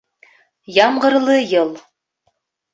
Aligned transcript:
Ямғырлы 0.77 1.37
йыл 1.53 1.71